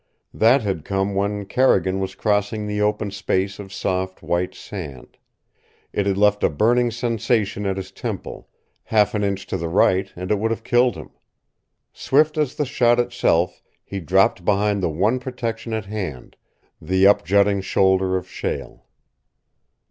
[0.33, 5.15] That had come when Carrigan was crossing the open space of soft, white sand.
[5.93, 8.49] It had left a burning sensation at his temple
[8.85, 11.11] half an inch to the right and it would have killed him.
[11.93, 16.35] Swift as the shot itself, he dropped behind the one protection at hand,
[16.81, 18.87] the up jutting shoulder of shale.